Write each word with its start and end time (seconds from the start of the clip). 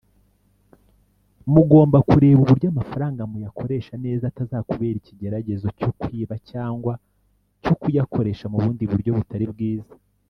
Mugomba 1.53 1.97
kureba 2.09 2.39
uburyo 2.43 2.67
(amafaranga) 2.73 3.21
muyakoresha 3.31 3.93
neza 4.05 4.23
atazakubera 4.27 4.95
icyigeregezo 5.01 5.67
cyo 5.79 5.89
kwiba 5.99 6.35
cyangwa 6.49 6.93
cyo 7.63 7.73
kuyakoresha 7.81 8.45
mu 8.51 8.57
bundi 8.63 8.83
buryo 8.91 9.11
butari 9.19 9.47
bwiza 9.53 9.93